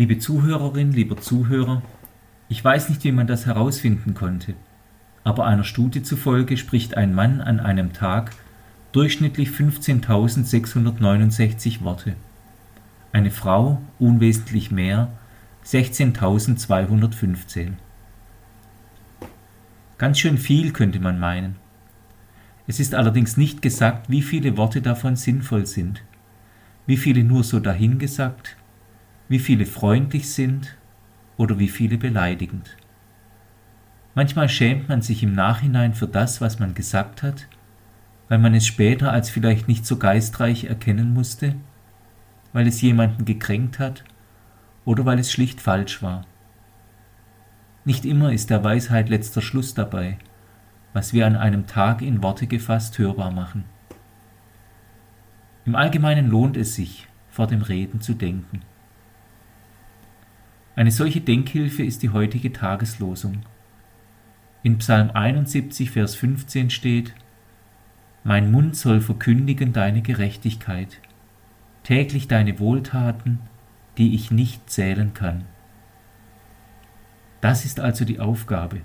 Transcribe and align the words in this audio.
Liebe 0.00 0.18
Zuhörerin, 0.18 0.90
lieber 0.92 1.18
Zuhörer, 1.18 1.82
ich 2.48 2.64
weiß 2.64 2.88
nicht, 2.88 3.04
wie 3.04 3.12
man 3.12 3.26
das 3.26 3.44
herausfinden 3.44 4.14
konnte, 4.14 4.54
aber 5.24 5.44
einer 5.44 5.64
Studie 5.64 6.02
zufolge 6.02 6.56
spricht 6.56 6.96
ein 6.96 7.14
Mann 7.14 7.42
an 7.42 7.60
einem 7.60 7.92
Tag 7.92 8.32
durchschnittlich 8.92 9.50
15.669 9.50 11.82
Worte, 11.82 12.14
eine 13.12 13.30
Frau 13.30 13.82
unwesentlich 13.98 14.70
mehr 14.70 15.12
16.215. 15.66 17.72
Ganz 19.98 20.18
schön 20.18 20.38
viel 20.38 20.72
könnte 20.72 21.00
man 21.00 21.20
meinen. 21.20 21.56
Es 22.66 22.80
ist 22.80 22.94
allerdings 22.94 23.36
nicht 23.36 23.60
gesagt, 23.60 24.08
wie 24.08 24.22
viele 24.22 24.56
Worte 24.56 24.80
davon 24.80 25.16
sinnvoll 25.16 25.66
sind, 25.66 26.02
wie 26.86 26.96
viele 26.96 27.22
nur 27.22 27.44
so 27.44 27.60
dahingesagt, 27.60 28.56
wie 29.30 29.38
viele 29.38 29.64
freundlich 29.64 30.28
sind 30.28 30.76
oder 31.36 31.60
wie 31.60 31.68
viele 31.68 31.96
beleidigend. 31.96 32.76
Manchmal 34.16 34.48
schämt 34.48 34.88
man 34.88 35.02
sich 35.02 35.22
im 35.22 35.32
Nachhinein 35.32 35.94
für 35.94 36.08
das, 36.08 36.40
was 36.40 36.58
man 36.58 36.74
gesagt 36.74 37.22
hat, 37.22 37.46
weil 38.28 38.38
man 38.38 38.54
es 38.54 38.66
später 38.66 39.12
als 39.12 39.30
vielleicht 39.30 39.68
nicht 39.68 39.86
so 39.86 39.98
geistreich 39.98 40.64
erkennen 40.64 41.14
musste, 41.14 41.54
weil 42.52 42.66
es 42.66 42.82
jemanden 42.82 43.24
gekränkt 43.24 43.78
hat 43.78 44.02
oder 44.84 45.04
weil 45.04 45.20
es 45.20 45.30
schlicht 45.30 45.60
falsch 45.60 46.02
war. 46.02 46.26
Nicht 47.84 48.04
immer 48.04 48.32
ist 48.32 48.50
der 48.50 48.64
Weisheit 48.64 49.08
letzter 49.08 49.42
Schluss 49.42 49.74
dabei, 49.74 50.18
was 50.92 51.12
wir 51.12 51.24
an 51.24 51.36
einem 51.36 51.68
Tag 51.68 52.02
in 52.02 52.20
Worte 52.20 52.48
gefasst 52.48 52.98
hörbar 52.98 53.30
machen. 53.30 53.64
Im 55.64 55.76
Allgemeinen 55.76 56.28
lohnt 56.28 56.56
es 56.56 56.74
sich, 56.74 57.06
vor 57.28 57.46
dem 57.46 57.62
Reden 57.62 58.00
zu 58.00 58.14
denken. 58.14 58.62
Eine 60.76 60.90
solche 60.90 61.20
Denkhilfe 61.20 61.82
ist 61.82 62.02
die 62.02 62.10
heutige 62.10 62.52
Tageslosung. 62.52 63.42
In 64.62 64.78
Psalm 64.78 65.10
71, 65.10 65.90
Vers 65.90 66.14
15 66.14 66.70
steht, 66.70 67.14
Mein 68.24 68.50
Mund 68.50 68.76
soll 68.76 69.00
verkündigen 69.00 69.72
deine 69.72 70.02
Gerechtigkeit, 70.02 71.00
täglich 71.82 72.28
deine 72.28 72.58
Wohltaten, 72.58 73.40
die 73.98 74.14
ich 74.14 74.30
nicht 74.30 74.70
zählen 74.70 75.12
kann. 75.12 75.44
Das 77.40 77.64
ist 77.64 77.80
also 77.80 78.04
die 78.04 78.20
Aufgabe. 78.20 78.80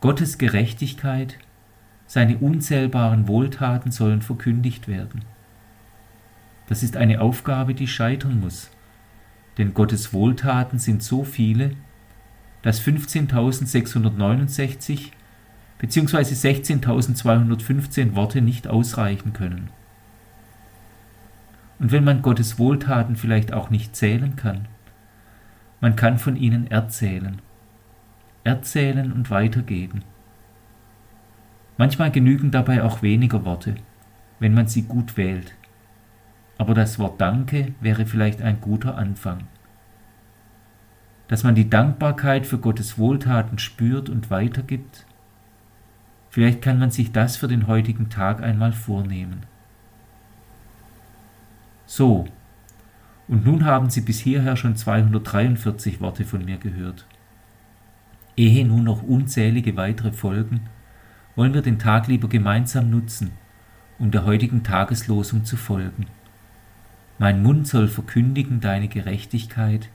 Gottes 0.00 0.38
Gerechtigkeit, 0.38 1.38
seine 2.06 2.38
unzählbaren 2.38 3.28
Wohltaten 3.28 3.90
sollen 3.90 4.22
verkündigt 4.22 4.88
werden. 4.88 5.24
Das 6.66 6.82
ist 6.82 6.96
eine 6.96 7.20
Aufgabe, 7.20 7.74
die 7.74 7.86
scheitern 7.86 8.40
muss, 8.40 8.70
denn 9.58 9.74
Gottes 9.74 10.14
Wohltaten 10.14 10.78
sind 10.78 11.02
so 11.02 11.24
viele, 11.24 11.72
dass 12.62 12.80
15.669 12.80 15.10
bzw. 15.78 16.18
16.215 16.18 18.14
Worte 18.14 18.40
nicht 18.40 18.68
ausreichen 18.68 19.32
können. 19.32 19.70
Und 21.78 21.92
wenn 21.92 22.04
man 22.04 22.22
Gottes 22.22 22.58
Wohltaten 22.58 23.16
vielleicht 23.16 23.52
auch 23.52 23.68
nicht 23.70 23.94
zählen 23.94 24.34
kann, 24.36 24.66
man 25.80 25.94
kann 25.94 26.18
von 26.18 26.36
ihnen 26.36 26.68
erzählen. 26.68 27.40
Erzählen 28.42 29.12
und 29.12 29.30
weitergeben. 29.30 30.02
Manchmal 31.76 32.10
genügen 32.10 32.50
dabei 32.50 32.82
auch 32.82 33.02
weniger 33.02 33.44
Worte, 33.44 33.76
wenn 34.40 34.54
man 34.54 34.66
sie 34.66 34.82
gut 34.82 35.16
wählt. 35.16 35.54
Aber 36.58 36.74
das 36.74 36.98
Wort 36.98 37.20
Danke 37.20 37.72
wäre 37.80 38.04
vielleicht 38.04 38.42
ein 38.42 38.60
guter 38.60 38.98
Anfang. 38.98 39.44
Dass 41.28 41.44
man 41.44 41.54
die 41.54 41.70
Dankbarkeit 41.70 42.46
für 42.46 42.58
Gottes 42.58 42.98
Wohltaten 42.98 43.58
spürt 43.58 44.08
und 44.08 44.30
weitergibt, 44.30 45.06
vielleicht 46.30 46.60
kann 46.60 46.78
man 46.78 46.90
sich 46.90 47.12
das 47.12 47.36
für 47.36 47.48
den 47.48 47.66
heutigen 47.66 48.10
Tag 48.10 48.42
einmal 48.42 48.72
vornehmen. 48.72 49.46
So, 51.86 52.26
und 53.28 53.44
nun 53.44 53.64
haben 53.64 53.90
Sie 53.90 54.00
bis 54.00 54.18
hierher 54.20 54.56
schon 54.56 54.74
243 54.74 56.00
Worte 56.00 56.24
von 56.24 56.44
mir 56.44 56.56
gehört. 56.56 57.06
Ehe 58.36 58.66
nun 58.66 58.84
noch 58.84 59.02
unzählige 59.02 59.76
weitere 59.76 60.12
folgen, 60.12 60.62
wollen 61.36 61.54
wir 61.54 61.62
den 61.62 61.78
Tag 61.78 62.08
lieber 62.08 62.28
gemeinsam 62.28 62.90
nutzen, 62.90 63.32
um 63.98 64.10
der 64.10 64.24
heutigen 64.24 64.62
Tageslosung 64.62 65.44
zu 65.44 65.56
folgen. 65.56 66.06
Mein 67.18 67.42
Mund 67.42 67.66
soll 67.66 67.88
verkündigen 67.88 68.60
deine 68.60 68.86
Gerechtigkeit, 68.88 69.90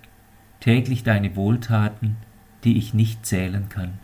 täglich 0.59 1.03
deine 1.03 1.35
Wohltaten, 1.35 2.17
die 2.63 2.78
ich 2.78 2.94
nicht 2.94 3.25
zählen 3.25 3.69
kann. 3.69 3.97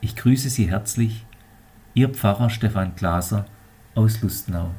Ich 0.00 0.14
grüße 0.14 0.50
Sie 0.50 0.70
herzlich, 0.70 1.24
Ihr 1.94 2.10
Pfarrer 2.10 2.50
Stefan 2.50 2.94
Glaser 2.94 3.46
aus 3.96 4.22
Lustenau. 4.22 4.70